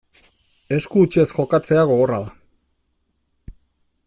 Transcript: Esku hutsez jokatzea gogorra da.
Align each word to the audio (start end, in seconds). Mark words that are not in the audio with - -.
Esku 0.77 1.03
hutsez 1.03 1.27
jokatzea 1.33 1.83
gogorra 1.93 2.19
da. 2.25 3.55